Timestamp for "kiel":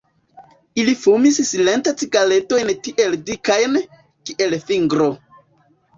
4.31-4.57